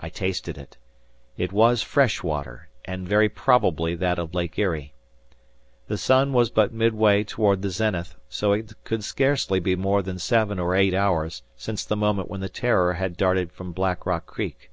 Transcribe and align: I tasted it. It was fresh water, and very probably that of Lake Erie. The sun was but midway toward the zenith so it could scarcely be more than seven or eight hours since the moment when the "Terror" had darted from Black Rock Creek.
I 0.00 0.08
tasted 0.08 0.58
it. 0.58 0.78
It 1.36 1.52
was 1.52 1.80
fresh 1.80 2.24
water, 2.24 2.68
and 2.84 3.06
very 3.08 3.28
probably 3.28 3.94
that 3.94 4.18
of 4.18 4.34
Lake 4.34 4.58
Erie. 4.58 4.94
The 5.86 5.96
sun 5.96 6.32
was 6.32 6.50
but 6.50 6.72
midway 6.74 7.22
toward 7.22 7.62
the 7.62 7.70
zenith 7.70 8.16
so 8.28 8.50
it 8.52 8.72
could 8.82 9.04
scarcely 9.04 9.60
be 9.60 9.76
more 9.76 10.02
than 10.02 10.18
seven 10.18 10.58
or 10.58 10.74
eight 10.74 10.92
hours 10.92 11.44
since 11.54 11.84
the 11.84 11.94
moment 11.94 12.28
when 12.28 12.40
the 12.40 12.48
"Terror" 12.48 12.94
had 12.94 13.16
darted 13.16 13.52
from 13.52 13.70
Black 13.70 14.04
Rock 14.06 14.26
Creek. 14.26 14.72